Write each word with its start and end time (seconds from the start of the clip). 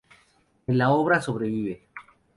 En 0.65 0.79
la 0.79 0.89
obra 0.89 1.21
sobrevive. 1.21 1.83